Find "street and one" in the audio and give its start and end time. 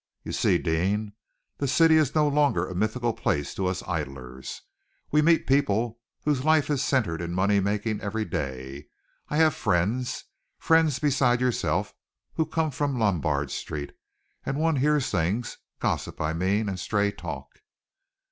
13.51-14.77